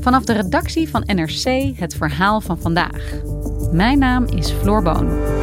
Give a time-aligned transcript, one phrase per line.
[0.00, 3.12] Vanaf de redactie van NRC het verhaal van vandaag.
[3.72, 5.34] Mijn naam is Floor Boon.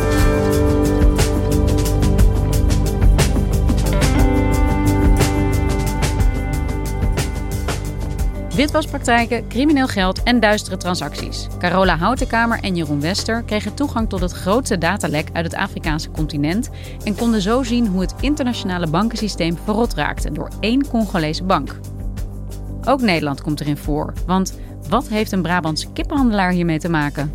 [8.55, 11.47] Witwaspraktijken, crimineel geld en duistere transacties.
[11.59, 16.69] Carola Houtenkamer en Jeroen Wester kregen toegang tot het grootste datalek uit het Afrikaanse continent
[17.03, 21.79] en konden zo zien hoe het internationale bankensysteem verrot raakte door één Congolese bank.
[22.85, 27.31] Ook Nederland komt erin voor, want wat heeft een Brabantse kippenhandelaar hiermee te maken?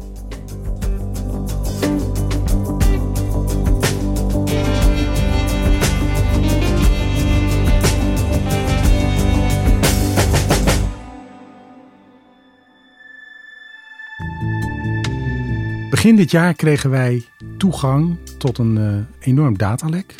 [15.90, 17.24] Begin dit jaar kregen wij
[17.58, 20.14] toegang tot een uh, enorm datalek.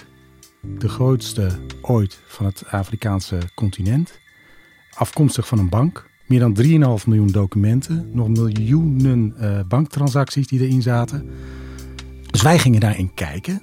[0.78, 1.48] De grootste
[1.82, 4.24] ooit van het Afrikaanse continent.
[4.96, 6.06] Afkomstig van een bank.
[6.26, 6.56] Meer dan
[7.00, 8.10] 3,5 miljoen documenten.
[8.12, 11.30] Nog miljoenen uh, banktransacties die erin zaten.
[12.30, 13.62] Dus wij gingen daarin kijken.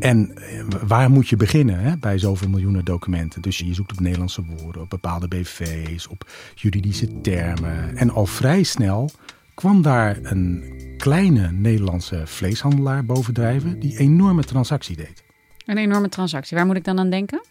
[0.00, 3.42] En uh, waar moet je beginnen hè, bij zoveel miljoenen documenten?
[3.42, 7.96] Dus je zoekt op Nederlandse woorden, op bepaalde BV's, op juridische termen.
[7.96, 9.10] En al vrij snel
[9.54, 10.64] kwam daar een
[10.98, 15.24] kleine Nederlandse vleeshandelaar bovendrijven die enorme transactie deed.
[15.66, 16.56] Een enorme transactie.
[16.56, 17.42] Waar moet ik dan aan denken?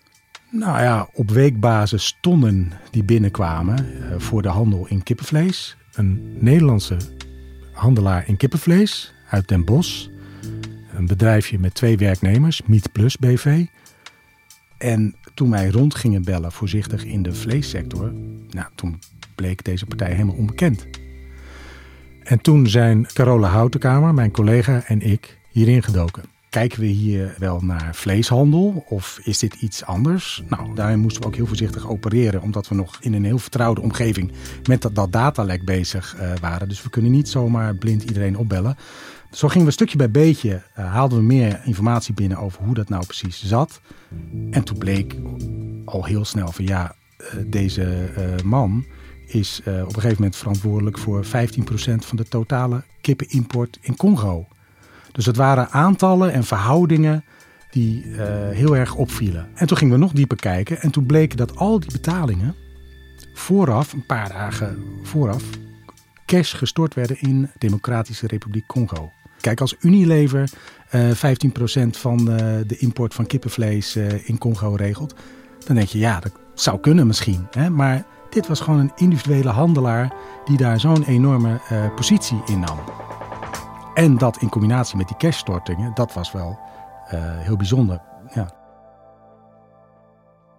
[0.50, 5.78] Nou ja, op weekbasis tonnen die binnenkwamen uh, voor de handel in kippenvlees.
[5.94, 6.97] Een Nederlandse
[7.72, 10.07] handelaar in kippenvlees uit Den Bosch.
[10.94, 13.66] Een bedrijfje met twee werknemers, Meat Plus BV.
[14.78, 18.13] En toen wij rond gingen bellen voorzichtig in de vleessector,
[18.50, 19.00] nou, toen
[19.35, 20.88] bleek deze partij helemaal onbekend.
[22.23, 26.34] En toen zijn Carola Houtenkamer, mijn collega en ik hierin gedoken.
[26.56, 30.44] Kijken we hier wel naar vleeshandel of is dit iets anders?
[30.48, 33.82] Nou, daarin moesten we ook heel voorzichtig opereren, omdat we nog in een heel vertrouwde
[33.82, 34.32] omgeving
[34.68, 36.68] met dat, dat datalek bezig uh, waren.
[36.70, 38.78] Dus we kunnen niet zomaar blind iedereen opbellen.
[39.32, 40.50] Zo gingen we stukje bij beetje,
[40.80, 43.82] uh, haalden we meer informatie binnen over hoe dat nou precies zat.
[44.52, 45.16] En toen bleek
[45.86, 48.10] al heel snel van ja, uh, deze
[48.44, 48.86] man
[49.28, 51.30] is op een gegeven moment verantwoordelijk voor 15%
[51.96, 54.48] van de totale kippenimport in Congo.
[55.16, 57.24] Dus het waren aantallen en verhoudingen
[57.70, 58.18] die uh,
[58.50, 59.48] heel erg opvielen.
[59.53, 62.56] En toen gingen we nog dieper kijken en toen bleek dat al die betalingen
[63.34, 65.44] vooraf, een paar dagen vooraf,
[66.25, 69.12] cash gestort werden in Democratische Republiek Congo.
[69.42, 70.50] Kijk, als Unilever
[70.96, 71.16] uh, 15%
[71.90, 72.25] van
[72.68, 75.16] de import van kippenvlees in Congo regelt,
[75.66, 77.48] dan denk je ja, dat zou kunnen misschien.
[77.52, 77.70] Hè?
[77.70, 80.14] Maar dit was gewoon een individuele handelaar
[80.46, 81.59] die daar zo'n enorme
[81.96, 82.80] positie innam.
[83.95, 86.59] En dat in combinatie met die cashstortingen, dat was wel
[87.13, 88.01] uh, heel bijzonder.
[88.33, 88.50] Ja.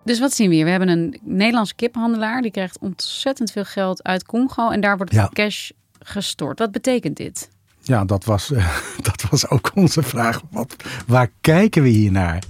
[0.04, 0.64] Dus wat zien we hier?
[0.64, 5.12] We hebben een Nederlandse kiphandelaar die krijgt ontzettend veel geld uit Congo en daar wordt
[5.12, 5.30] ja.
[5.32, 6.58] cash gestort.
[6.58, 7.50] Wat betekent dit?
[7.80, 8.78] Ja, dat was, uh,
[9.12, 10.40] dat was ook onze vraag.
[10.50, 10.76] Wat,
[11.06, 12.42] waar kijken we hier naar?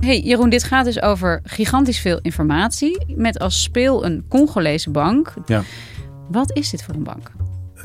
[0.00, 5.34] Hey Jeroen, dit gaat dus over gigantisch veel informatie met als speel een Congolese bank.
[5.46, 5.62] Ja.
[6.30, 7.30] Wat is dit voor een bank?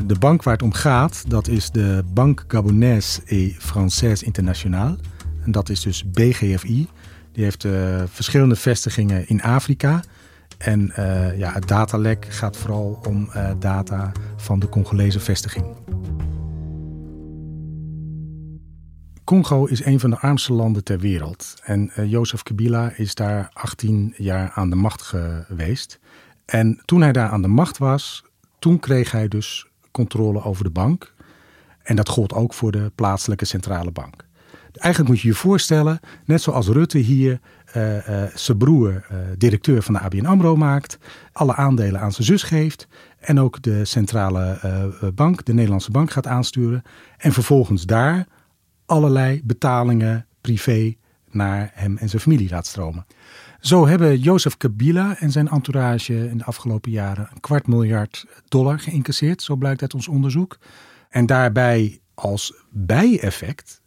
[0.06, 4.97] De bank waar het om gaat, dat is de Banque Gabonaise et Française Internationale.
[5.44, 6.88] En dat is dus BGFI.
[7.31, 10.03] Die heeft uh, verschillende vestigingen in Afrika.
[10.57, 15.65] En uh, ja, het datalek gaat vooral om uh, data van de Congolese vestiging.
[19.25, 21.54] Congo is een van de armste landen ter wereld.
[21.63, 26.00] En uh, Jozef Kabila is daar 18 jaar aan de macht geweest.
[26.45, 28.24] En toen hij daar aan de macht was,
[28.60, 31.13] toen kreeg hij dus controle over de bank.
[31.83, 34.25] En dat gold ook voor de plaatselijke centrale bank.
[34.72, 37.39] Eigenlijk moet je je voorstellen, net zoals Rutte hier
[37.75, 39.06] uh, uh, zijn broer
[39.38, 40.98] directeur van de ABN AMRO maakt,
[41.31, 42.88] alle aandelen aan zijn zus geeft
[43.19, 44.60] en ook de centrale
[45.16, 46.83] bank, de Nederlandse bank, gaat aansturen.
[47.18, 48.27] En vervolgens daar
[48.85, 50.95] allerlei betalingen privé
[51.29, 53.05] naar hem en zijn familie laat stromen.
[53.59, 58.79] Zo hebben Jozef Kabila en zijn entourage in de afgelopen jaren een kwart miljard dollar
[58.79, 60.57] geïncasseerd, zo blijkt uit ons onderzoek.
[61.09, 63.81] En daarbij als bijeffect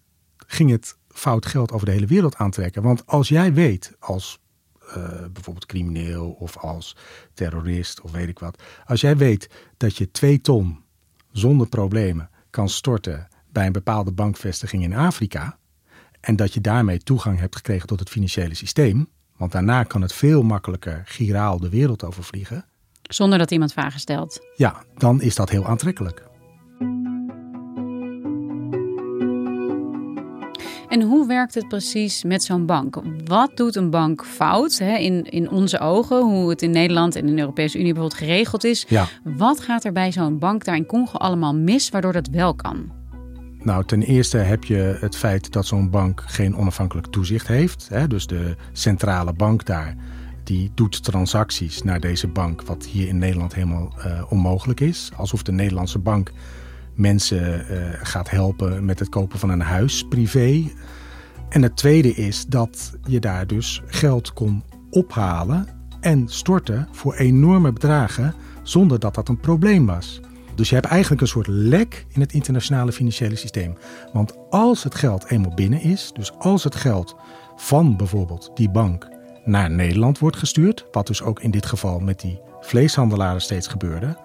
[0.46, 2.82] ging het fout geld over de hele wereld aantrekken.
[2.82, 4.40] Want als jij weet, als
[4.88, 4.94] uh,
[5.32, 6.96] bijvoorbeeld crimineel of als
[7.34, 8.62] terrorist of weet ik wat.
[8.86, 10.84] Als jij weet dat je twee ton
[11.32, 15.58] zonder problemen kan storten bij een bepaalde bankvestiging in Afrika.
[16.20, 19.08] En dat je daarmee toegang hebt gekregen tot het financiële systeem.
[19.36, 22.64] Want daarna kan het veel makkelijker giraal de wereld overvliegen.
[23.02, 24.40] Zonder dat iemand vragen stelt.
[24.56, 26.26] Ja, dan is dat heel aantrekkelijk.
[30.88, 33.02] En hoe werkt het precies met zo'n bank?
[33.24, 36.20] Wat doet een bank fout hè, in, in onze ogen?
[36.20, 38.84] Hoe het in Nederland en in de Europese Unie bijvoorbeeld geregeld is.
[38.88, 39.06] Ja.
[39.24, 42.97] Wat gaat er bij zo'n bank daar in Congo allemaal mis waardoor dat wel kan?
[43.68, 47.88] Nou, ten eerste heb je het feit dat zo'n bank geen onafhankelijk toezicht heeft.
[47.88, 48.06] Hè?
[48.06, 49.96] Dus de centrale bank daar,
[50.44, 55.10] die doet transacties naar deze bank, wat hier in Nederland helemaal uh, onmogelijk is.
[55.16, 56.32] Alsof de Nederlandse bank
[56.94, 60.70] mensen uh, gaat helpen met het kopen van een huis privé.
[61.48, 65.68] En het tweede is dat je daar dus geld kon ophalen
[66.00, 70.20] en storten voor enorme bedragen zonder dat dat een probleem was.
[70.58, 73.76] Dus je hebt eigenlijk een soort lek in het internationale financiële systeem.
[74.12, 77.16] Want als het geld eenmaal binnen is, dus als het geld
[77.56, 79.08] van bijvoorbeeld die bank
[79.44, 84.16] naar Nederland wordt gestuurd, wat dus ook in dit geval met die vleeshandelaren steeds gebeurde,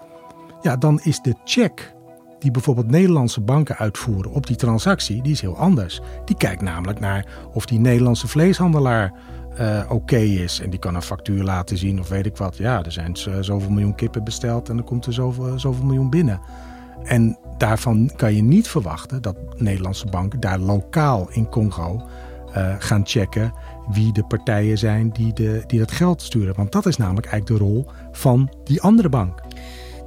[0.62, 1.94] ja, dan is de check
[2.38, 6.00] die bijvoorbeeld Nederlandse banken uitvoeren op die transactie, die is heel anders.
[6.24, 9.12] Die kijkt namelijk naar of die Nederlandse vleeshandelaar
[9.60, 10.60] uh, oké is.
[10.60, 12.56] En die kan een factuur laten zien of weet ik wat.
[12.56, 16.40] Ja, er zijn zoveel miljoen kippen besteld en er komt er zoveel, zoveel miljoen binnen.
[17.04, 22.02] En daarvan kan je niet verwachten dat Nederlandse banken daar lokaal in Congo
[22.56, 23.52] uh, gaan checken
[23.88, 26.54] wie de partijen zijn die, de, die dat geld sturen.
[26.54, 29.40] Want dat is namelijk eigenlijk de rol van die andere bank.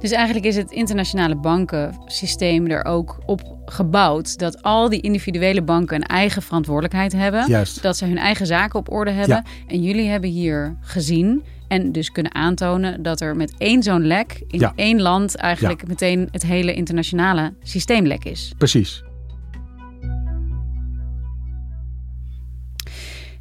[0.00, 5.96] Dus eigenlijk is het internationale bankensysteem er ook op gebouwd dat al die individuele banken
[5.96, 7.48] een eigen verantwoordelijkheid hebben.
[7.48, 7.82] Juist.
[7.82, 9.44] Dat ze hun eigen zaken op orde hebben.
[9.66, 14.42] En jullie hebben hier gezien en dus kunnen aantonen dat er met één zo'n lek
[14.48, 14.72] in Ja.
[14.76, 15.86] één land eigenlijk Ja.
[15.88, 18.52] meteen het hele internationale systeem lek is.
[18.58, 19.02] Precies.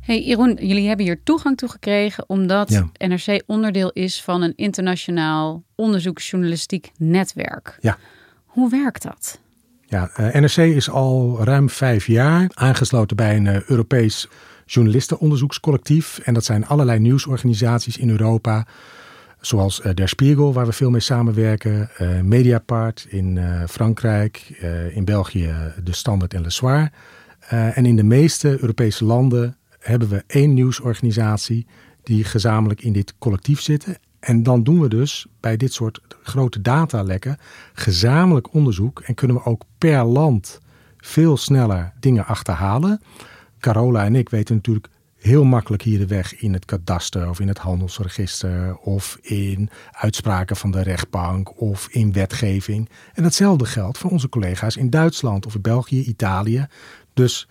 [0.08, 2.90] Hey Jeroen, jullie hebben hier toegang toe gekregen omdat Ja.
[3.08, 7.78] NRC onderdeel is van een internationaal onderzoeksjournalistiek netwerk.
[7.82, 7.98] Ja.
[8.46, 9.40] Hoe werkt dat?
[9.86, 14.28] Ja, eh, NRC is al ruim vijf jaar aangesloten bij een eh, Europees
[14.66, 16.20] journalistenonderzoekscollectief.
[16.20, 18.66] En dat zijn allerlei nieuwsorganisaties in Europa.
[19.42, 21.90] Zoals eh, Der Spiegel, waar we veel mee samenwerken.
[22.22, 23.40] Mediapart in
[23.70, 24.58] Frankrijk.
[24.94, 26.90] in België De Standard en Le Soir.
[27.50, 29.58] En in de meeste Europese landen
[29.88, 31.66] hebben we één nieuwsorganisatie
[32.04, 33.98] die gezamenlijk in dit collectief zitten.
[34.20, 37.38] En dan doen we dus bij dit soort grote datalekken
[37.74, 40.60] gezamenlijk onderzoek en kunnen we ook per land
[40.98, 43.02] veel sneller dingen achterhalen.
[43.60, 47.48] Carola en ik weten natuurlijk heel makkelijk hier de weg in het kadaster of in
[47.48, 52.90] het handelsregister of in uitspraken van de rechtbank of in wetgeving.
[53.14, 56.68] En hetzelfde geldt voor onze collega's in Duitsland of in België, Italië.
[57.14, 57.48] Dus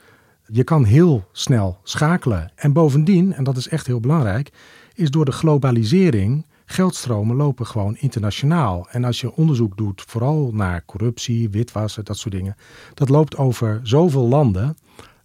[0.47, 2.53] je kan heel snel schakelen.
[2.55, 4.53] En bovendien, en dat is echt heel belangrijk,
[4.95, 8.89] is door de globalisering geldstromen lopen gewoon internationaal.
[8.91, 12.57] En als je onderzoek doet, vooral naar corruptie, witwassen, dat soort dingen,
[12.95, 14.77] dat loopt over zoveel landen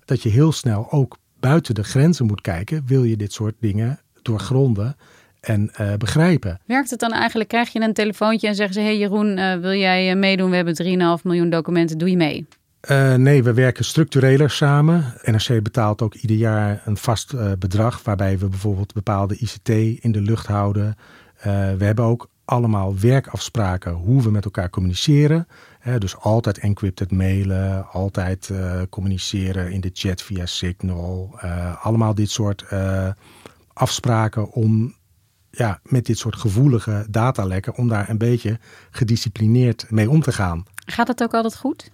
[0.05, 3.99] dat je heel snel ook buiten de grenzen moet kijken, wil je dit soort dingen
[4.21, 4.95] doorgronden
[5.39, 6.59] en eh, begrijpen.
[6.65, 7.49] Werkt het dan eigenlijk?
[7.49, 10.49] Krijg je een telefoontje en zeggen ze: Hey Jeroen, eh, wil jij eh, meedoen?
[10.49, 12.47] We hebben 3,5 miljoen documenten, doe je mee?
[12.81, 15.13] Eh, nee, we werken structureler samen.
[15.21, 19.69] NRC betaalt ook ieder jaar een vast eh, bedrag, waarbij we bijvoorbeeld bepaalde ICT
[20.03, 20.95] in de lucht houden.
[21.37, 25.47] Eh, we hebben ook allemaal werkafspraken hoe we met elkaar communiceren.
[25.97, 28.51] Dus altijd encrypted mailen, altijd
[28.89, 31.39] communiceren in de chat via Signal.
[31.81, 32.65] Allemaal dit soort
[33.73, 34.95] afspraken om
[35.49, 38.59] ja, met dit soort gevoelige datalekken, om daar een beetje
[38.91, 40.65] gedisciplineerd mee om te gaan.
[40.85, 41.91] Gaat het ook altijd goed?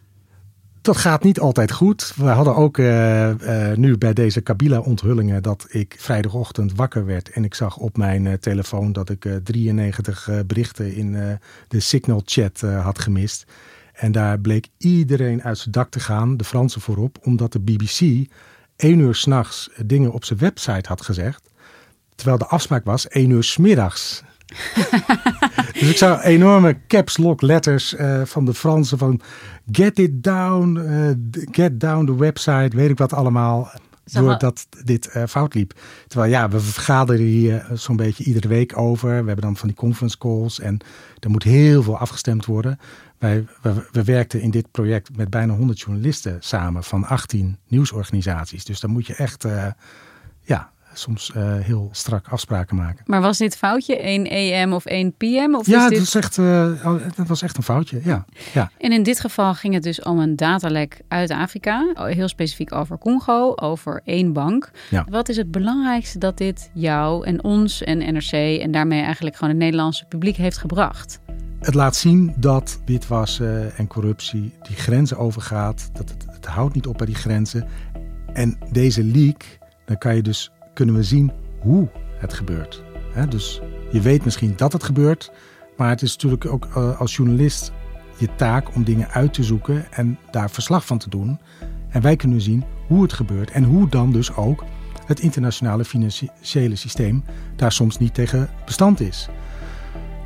[0.88, 2.14] Dat gaat niet altijd goed.
[2.16, 7.44] We hadden ook eh, eh, nu bij deze Kabila-onthullingen dat ik vrijdagochtend wakker werd en
[7.44, 12.62] ik zag op mijn eh, telefoon dat ik eh, 93 eh, berichten in de Signal-chat
[12.62, 13.46] had gemist.
[13.94, 18.30] En daar bleek iedereen uit zijn dak te gaan, de Fransen voorop, omdat de BBC
[18.76, 21.50] één uur s'nachts dingen op zijn website had gezegd.
[22.16, 24.24] Terwijl de afspraak was één uur smiddags.
[25.80, 29.22] dus ik zag enorme caps lock letters uh, van de Fransen van
[29.72, 33.72] get it down, uh, get down the website, weet ik wat allemaal.
[34.12, 35.74] Doordat dit uh, fout liep.
[36.08, 39.10] Terwijl ja, we vergaderen hier zo'n beetje iedere week over.
[39.10, 40.80] We hebben dan van die conference calls en
[41.20, 42.80] er moet heel veel afgestemd worden.
[43.18, 48.66] Wij, we, we, werkten in dit project met bijna 100 journalisten samen van 18 nieuwsorganisaties.
[48.66, 49.46] Dus dan moet je echt
[50.42, 53.04] ja, soms uh, heel strak afspraken maken.
[53.06, 55.56] Maar was dit foutje 1 AM of 1 PM?
[55.56, 55.98] Of ja, dit...
[55.98, 56.84] dat, was echt, uh,
[57.16, 58.02] dat was echt een foutje.
[58.04, 58.26] Ja.
[58.54, 58.72] ja.
[58.78, 61.94] En in dit geval ging het dus om een datalek uit Afrika.
[61.94, 64.72] Heel specifiek over Congo, over één bank.
[64.90, 65.06] Ja.
[65.10, 69.54] Wat is het belangrijkste dat dit jou en ons en NRC en daarmee eigenlijk gewoon
[69.54, 71.20] het Nederlandse publiek heeft gebracht?
[71.60, 75.90] Het laat zien dat witwassen en corruptie die grenzen overgaat.
[75.94, 77.68] Dat het, het houdt niet op bij die grenzen.
[78.34, 82.84] En deze leak, dan kan je dus, kunnen we zien hoe het gebeurt.
[83.30, 85.32] dus je weet misschien dat het gebeurt.
[85.78, 87.72] Maar het is natuurlijk ook als journalist
[88.18, 91.40] je taak om dingen uit te zoeken en daar verslag van te doen.
[91.90, 94.64] En wij kunnen zien hoe het gebeurt en hoe dan dus ook
[95.06, 97.24] het internationale financiële systeem
[97.56, 99.30] daar soms niet tegen bestand is.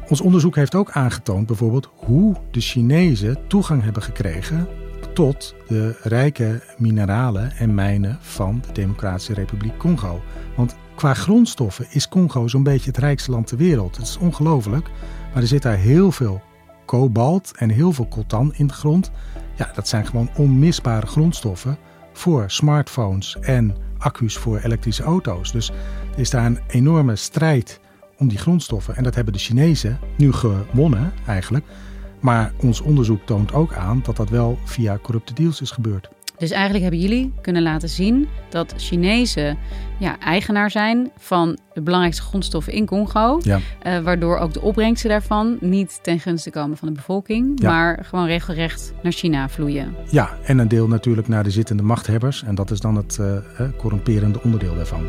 [0.09, 4.67] Ons onderzoek heeft ook aangetoond bijvoorbeeld hoe de Chinezen toegang hebben gekregen
[5.13, 10.21] tot de rijke mineralen en mijnen van de Democratische Republiek Congo.
[10.55, 13.97] Want qua grondstoffen is Congo zo'n beetje het rijkste land ter wereld.
[13.97, 14.89] Het is ongelooflijk,
[15.33, 16.41] maar er zit daar heel veel
[16.85, 19.11] kobalt en heel veel coltan in de grond.
[19.55, 21.77] Ja, dat zijn gewoon onmisbare grondstoffen
[22.13, 25.51] voor smartphones en accu's voor elektrische auto's.
[25.51, 25.69] Dus
[26.13, 27.79] er is daar een enorme strijd
[28.17, 28.95] om die grondstoffen.
[28.95, 31.65] En dat hebben de Chinezen nu gewonnen eigenlijk.
[32.21, 36.09] Maar ons onderzoek toont ook aan dat dat wel via corrupte deals is gebeurd.
[36.37, 39.57] Dus eigenlijk hebben jullie kunnen laten zien dat Chinezen
[39.99, 43.39] ja, eigenaar zijn van de belangrijkste grondstoffen in Congo.
[43.43, 43.59] Ja.
[43.87, 47.69] Uh, waardoor ook de opbrengsten daarvan niet ten gunste komen van de bevolking, Ja.
[47.69, 49.95] maar gewoon regelrecht naar China vloeien.
[50.09, 52.43] Ja, en een deel natuurlijk naar de zittende machthebbers.
[52.43, 53.43] En dat is dan het eh, eh,
[53.77, 55.05] corrumperende onderdeel daarvan.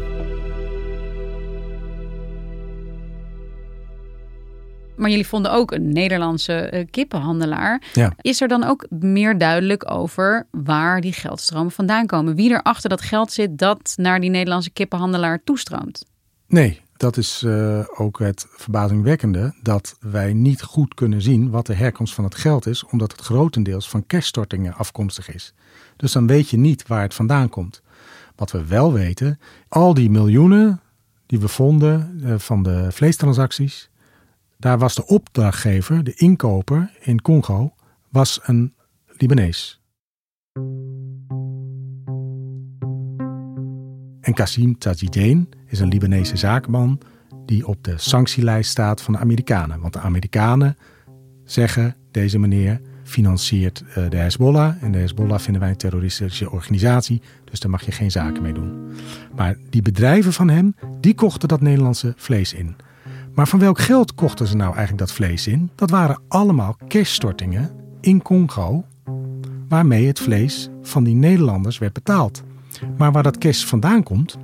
[4.97, 7.83] Maar jullie vonden ook een Nederlandse eh, kippenhandelaar.
[7.93, 8.13] Ja.
[8.21, 12.35] Is er dan ook meer duidelijk over waar die geldstromen vandaan komen?
[12.35, 16.05] Wie er achter dat geld zit dat naar die Nederlandse kippenhandelaar toestroomt?
[16.47, 21.75] Nee, dat is eh, ook het verbazingwekkende dat wij niet goed kunnen zien wat de
[21.75, 25.55] herkomst van het geld is, omdat het grotendeels van cashstortingen afkomstig is.
[25.97, 27.83] Dus dan weet je niet waar het vandaan komt.
[28.37, 30.81] Wat we wel weten, al die miljoenen
[31.27, 33.91] die we vonden eh, van de vleestransacties,
[34.63, 37.75] daar was de opdrachtgever, de inkoper in Congo,
[38.09, 38.75] was een
[39.07, 39.81] Libanees.
[44.21, 47.01] En Kassim Tajideen is een Libanese zakenman
[47.47, 49.81] die op de sanctielijst staat van de Amerikanen.
[49.81, 50.77] Want de Amerikanen
[51.45, 54.83] zeggen, deze meneer financiert eh, de Hezbollah.
[54.83, 58.53] En de Hezbollah vinden wij een terroristische organisatie, dus daar mag je geen zaken mee
[58.53, 58.93] doen.
[59.37, 62.77] Maar die bedrijven van hem, die kochten dat Nederlandse vlees in.
[63.35, 65.71] Maar van welk geld kochten ze nou eigenlijk dat vlees in?
[65.75, 67.71] Dat waren allemaal cashstortingen
[68.01, 68.85] in Congo,
[69.69, 72.43] waarmee het vlees van die Nederlanders werd betaald.
[72.97, 74.37] Maar waar dat cash vandaan komt,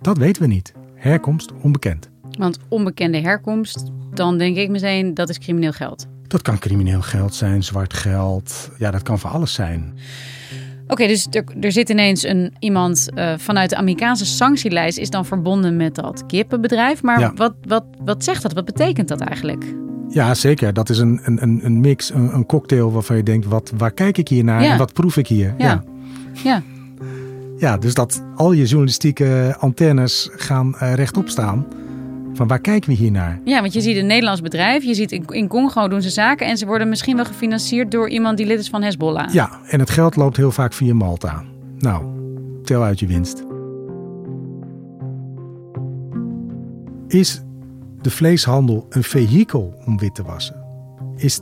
[0.00, 0.72] dat weten we niet.
[0.94, 2.08] Herkomst onbekend.
[2.38, 6.06] Want onbekende herkomst, dan denk ik meteen dat is crimineel geld.
[6.26, 8.70] Dat kan crimineel geld zijn, zwart geld.
[8.78, 9.98] Ja, dat kan van alles zijn.
[10.88, 15.24] Oké, dus er, er zit ineens een, iemand uh, vanuit de Amerikaanse sanctielijst is dan
[15.26, 17.02] verbonden met dat kippenbedrijf.
[17.02, 17.32] Maar Ja.
[17.34, 18.52] wat, wat, wat zegt dat?
[18.52, 19.64] Wat betekent dat eigenlijk?
[20.08, 20.72] Ja, zeker.
[20.72, 24.18] Dat is een, een, een- mix, een, een cocktail waarvan je denkt, wat, waar kijk
[24.18, 24.72] ik hier naar Ja.
[24.72, 25.54] en wat proef ik hier?
[25.58, 25.82] Ja.
[26.44, 26.62] Ja.
[27.58, 31.66] Ja, dus dat al je journalistieke antennes gaan eh, rechtop staan.
[32.36, 33.40] Van waar kijken we hier naar?
[33.44, 34.84] Ja, want je ziet een Nederlands bedrijf.
[34.84, 36.46] Je ziet in, in Congo doen ze zaken.
[36.46, 39.32] En ze worden misschien wel gefinancierd door iemand die lid is van Hezbollah.
[39.32, 41.44] Ja, en het geld loopt heel vaak via Malta.
[41.78, 42.04] Nou,
[42.64, 43.44] tel uit je winst.
[47.08, 47.42] Is
[48.00, 50.64] de vleeshandel een vehikel om wit te wassen?
[51.16, 51.40] Is,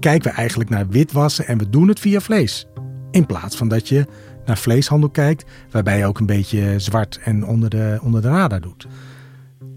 [0.00, 2.66] kijken we eigenlijk naar witwassen en we doen het via vlees?
[3.10, 4.06] In plaats van dat je
[4.46, 8.60] naar vleeshandel kijkt, waarbij je ook een beetje zwart en onder de, onder de radar
[8.60, 8.86] doet.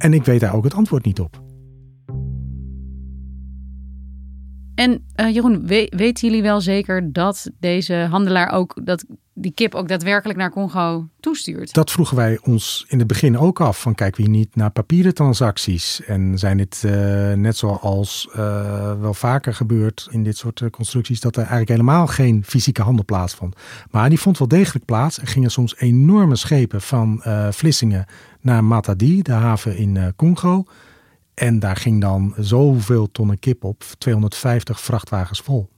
[0.02, 1.44] En ik weet daar ook het antwoord niet op.
[4.76, 9.06] En uh, Jeroen, we, weten jullie wel zeker dat deze handelaar ook dat
[9.42, 11.74] die kip ook daadwerkelijk naar Congo toestuurt?
[11.74, 13.82] Dat vroegen wij ons in het begin ook af.
[13.82, 16.02] Van kijk wie niet naar papieren transacties.
[16.06, 16.92] En zijn dit uh,
[17.34, 18.36] net zoals uh,
[19.00, 23.56] wel vaker gebeurt in dit soort constructies, dat er eigenlijk helemaal geen fysieke handel plaatsvond.
[23.92, 25.18] Maar die vond wel degelijk plaats.
[25.18, 28.06] Er gingen soms enorme schepen van Vlissingen
[28.42, 30.66] naar Matadi, de haven in Congo.
[31.34, 35.70] En daar ging dan zoveel tonnen kip op, 250 vrachtwagens vol.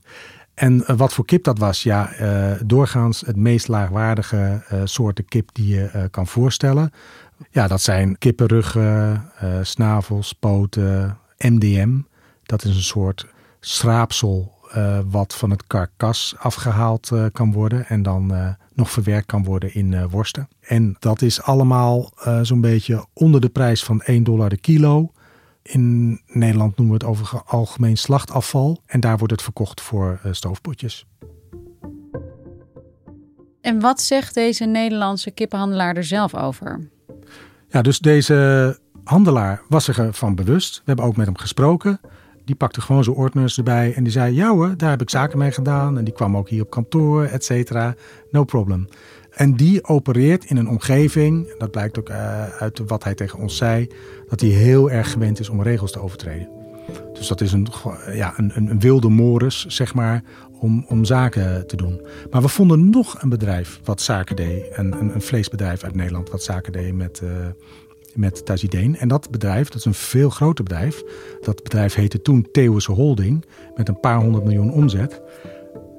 [0.54, 5.24] En uh, wat voor kip dat was, ja, uh, doorgaans het meest laagwaardige uh, soorten
[5.24, 6.92] kip die je kan voorstellen.
[7.50, 9.22] Ja, dat zijn kippenruggen,
[9.62, 11.98] snavels, poten, MDM.
[12.42, 13.26] Dat is een soort
[13.60, 14.52] schraapsel
[15.10, 20.48] wat van het karkas afgehaald kan worden en dan nog verwerkt kan worden in worsten.
[20.60, 25.12] En dat is allemaal zo'n beetje onder de prijs van 1 dollar de kilo.
[25.72, 28.80] In Nederland noemen we het over algemeen slachtafval.
[28.86, 31.06] En daar wordt het verkocht voor uh, stoofpotjes.
[33.60, 36.88] En wat zegt deze Nederlandse kippenhandelaar er zelf over?
[37.68, 40.76] Ja, dus deze handelaar was zich ervan bewust.
[40.76, 42.00] We hebben ook met hem gesproken.
[42.44, 45.38] Die pakte gewoon zijn ordners erbij en die zei: Ja hoor, daar heb ik zaken
[45.38, 45.98] mee gedaan.
[45.98, 47.94] En die kwam ook hier op kantoor, et cetera.
[48.30, 48.88] No problem.
[49.34, 53.56] En die opereert in een omgeving, dat blijkt ook uh, uit wat hij tegen ons
[53.56, 53.88] zei,
[54.28, 56.48] dat hij heel erg gewend is om regels te overtreden.
[57.12, 57.68] Dus dat is een,
[58.12, 60.22] ja, een, een wilde moris, zeg maar,
[60.58, 62.00] om, om zaken te doen.
[62.30, 66.30] Maar we vonden nog een bedrijf wat zaken deed, een, een, een vleesbedrijf uit Nederland
[66.30, 67.30] wat zaken deed met, uh,
[68.14, 68.42] met.
[68.98, 71.02] En dat bedrijf, dat is een veel groter bedrijf.
[71.40, 73.44] Dat bedrijf heette toen Theeuwse Holding,
[73.76, 75.22] met een paar honderd miljoen omzet.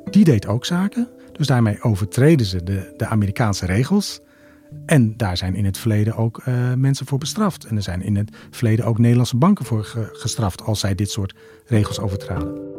[0.09, 1.09] Die deed ook zaken.
[1.37, 4.21] Dus daarmee overtreden ze de, de Amerikaanse regels.
[4.85, 7.65] En daar zijn in het verleden ook uh, mensen voor bestraft.
[7.65, 11.09] En er zijn in het verleden ook Nederlandse banken voor ge gestraft als zij dit
[11.09, 12.73] soort regels overtraden.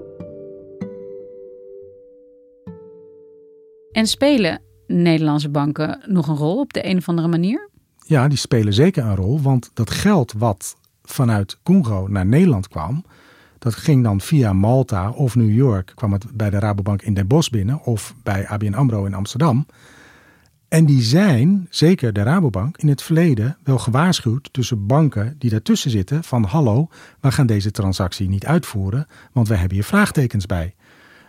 [3.92, 7.70] En spelen Nederlandse banken nog een rol op de een of andere manier?
[8.06, 9.40] Ja, die spelen zeker een rol.
[9.40, 13.04] Want dat geld wat vanuit Congo naar Nederland kwam,
[13.66, 17.26] dat ging dan via Malta of New York, kwam het bij de Rabobank in Den
[17.26, 19.66] Bosch binnen of bij ABN AMRO in Amsterdam.
[20.68, 25.90] En die zijn, zeker de Rabobank, in het verleden wel gewaarschuwd tussen banken die daartussen
[25.90, 26.88] zitten van hallo,
[27.20, 30.74] we gaan deze transactie niet uitvoeren, want we hebben hier vraagtekens bij.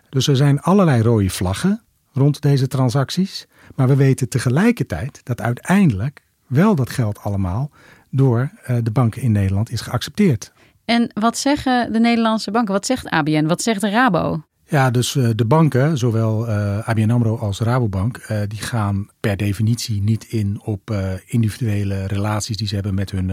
[0.10, 1.82] Dus er zijn allerlei rode vlaggen
[2.14, 7.72] rond deze transacties, maar we weten tegelijkertijd dat uiteindelijk wel dat geld allemaal
[8.10, 10.52] door eh, de banken in Nederland is geaccepteerd.
[10.88, 12.74] En wat zeggen de Nederlandse banken?
[12.74, 13.46] Wat zegt ABN?
[13.46, 14.44] Wat zegt Rabo?
[14.64, 19.38] Ja, dus uh, de banken, zowel uh, ABN AMRO als Rabobank, uh, die gaan per
[19.38, 20.96] definitie niet in op
[21.26, 23.32] individuele relaties die ze hebben met hun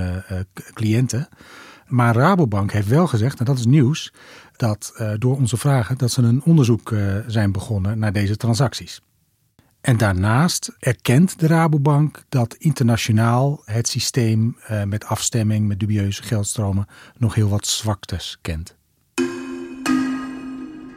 [0.72, 1.28] cliënten.
[1.86, 4.12] Maar Rabobank heeft wel gezegd, en dat is nieuws,
[4.56, 6.94] dat door onze vragen dat ze een onderzoek
[7.26, 9.00] zijn begonnen naar deze transacties.
[9.84, 16.86] En daarnaast erkent de Rabobank dat internationaal het systeem uh, met afstemming, met dubieuze geldstromen,
[17.18, 18.76] nog heel wat zwaktes kent.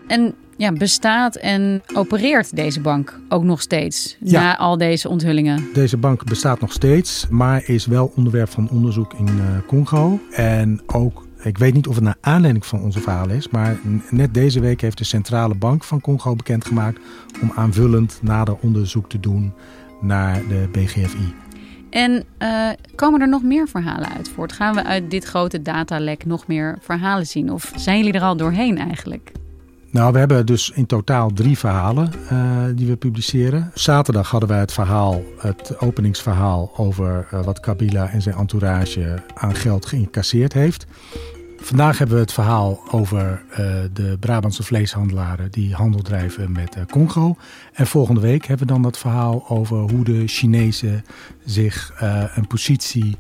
[0.08, 4.41] En ja, bestaat en opereert deze bank ook nog steeds ja.
[4.41, 5.69] na al deze onthullingen?
[5.73, 10.19] Deze bank bestaat nog steeds, maar is wel onderwerp van onderzoek in uh, Congo.
[10.32, 13.78] En ook ik weet niet of het naar aanleiding van onze verhaal is, maar
[14.10, 17.00] net deze week heeft de Centrale Bank van Congo bekendgemaakt
[17.41, 19.54] om aanvullend nader onderzoek te doen
[20.02, 21.34] naar de BGFI.
[21.89, 24.52] En uh, komen er nog meer verhalen uit voort?
[24.52, 27.52] Gaan we uit dit grote datalek nog meer verhalen zien?
[27.52, 29.32] Of zijn jullie er al doorheen eigenlijk?
[29.91, 33.71] Nou, we hebben dus in totaal drie verhalen uh, die we publiceren.
[33.73, 39.56] Zaterdag hadden wij het verhaal, het openingsverhaal over uh, wat Kabila en zijn entourage aan
[39.56, 40.86] geld geïncasseerd heeft.
[41.58, 43.58] Vandaag hebben we het verhaal over uh,
[43.93, 47.36] de Brabantse vleeshandelaren die handel drijven met Congo.
[47.73, 51.04] En volgende week hebben we dan dat verhaal over hoe de Chinezen
[51.45, 51.93] zich
[52.36, 53.17] een positie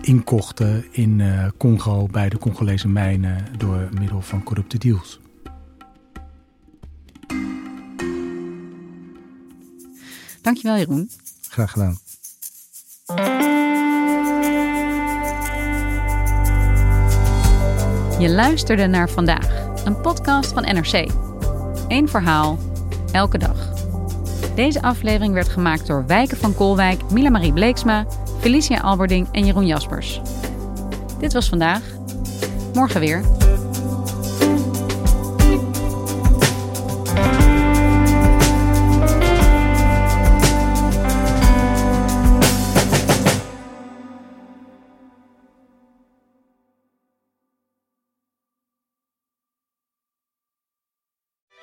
[0.00, 1.22] inkochten in
[1.56, 5.20] Congo bij de Congolese mijnen door middel van corrupte deals.
[10.42, 11.10] Dankjewel Jeroen.
[11.48, 11.98] Graag gedaan.
[18.18, 21.10] Je luisterde naar vandaag, een podcast van NRC.
[21.88, 22.58] Eén verhaal,
[23.12, 23.68] elke dag.
[24.54, 28.06] Deze aflevering werd gemaakt door Wijken van Kolwijk, Mila Marie Bleeksma,
[28.40, 30.20] Felicia Alberding en Jeroen Jaspers.
[31.18, 31.82] Dit was vandaag.
[32.74, 33.39] Morgen weer.